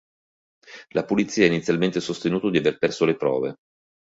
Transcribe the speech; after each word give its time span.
La 0.95 1.05
polizia 1.05 1.43
ha 1.43 1.47
inizialmente 1.47 1.99
sostenuto 1.99 2.49
di 2.49 2.57
aver 2.57 2.79
perso 2.79 3.05
le 3.05 3.15
prove. 3.15 3.55